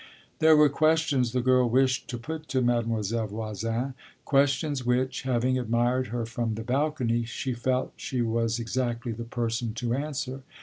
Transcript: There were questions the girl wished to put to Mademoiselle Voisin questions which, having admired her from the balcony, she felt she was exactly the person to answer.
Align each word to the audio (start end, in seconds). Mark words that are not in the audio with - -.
There 0.39 0.57
were 0.57 0.67
questions 0.67 1.31
the 1.31 1.41
girl 1.43 1.69
wished 1.69 2.07
to 2.07 2.17
put 2.17 2.47
to 2.47 2.63
Mademoiselle 2.63 3.27
Voisin 3.27 3.93
questions 4.25 4.83
which, 4.83 5.21
having 5.21 5.59
admired 5.59 6.07
her 6.07 6.25
from 6.25 6.55
the 6.55 6.63
balcony, 6.63 7.23
she 7.23 7.53
felt 7.53 7.93
she 7.97 8.19
was 8.23 8.57
exactly 8.57 9.11
the 9.11 9.25
person 9.25 9.75
to 9.75 9.93
answer. 9.93 10.41